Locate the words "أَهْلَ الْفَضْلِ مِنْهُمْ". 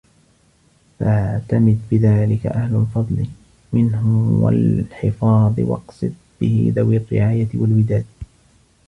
2.47-4.43